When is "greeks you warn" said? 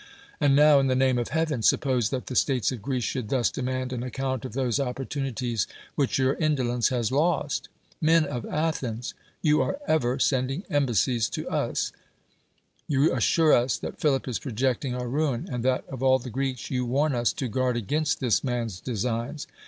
16.31-17.13